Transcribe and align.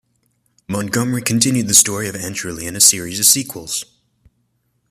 Montgomery 0.67 1.21
continued 1.21 1.67
the 1.67 1.75
story 1.75 2.09
of 2.09 2.15
Anne 2.15 2.33
Shirley 2.33 2.65
in 2.65 2.75
a 2.75 2.79
series 2.79 3.19
of 3.19 3.27
sequels. 3.27 3.85